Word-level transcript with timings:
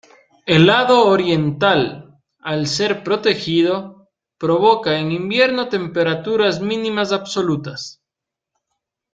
El 0.47 0.65
lado 0.65 1.05
oriental, 1.05 2.19
al 2.39 2.65
ser 2.65 3.03
protegido, 3.03 4.09
provoca 4.39 4.97
en 4.97 5.11
invierno 5.11 5.69
temperaturas 5.69 6.59
mínimas 6.59 7.11
absolutas. 7.11 8.01